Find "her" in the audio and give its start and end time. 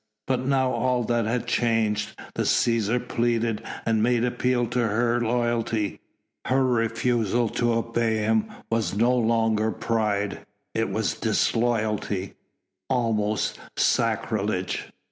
4.79-5.21, 6.45-6.65